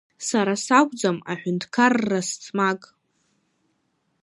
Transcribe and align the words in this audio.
Сара 0.27 0.53
сакәӡам 0.65 1.17
аҳәынҭқар 1.31 1.93
Расмаг. 2.09 2.81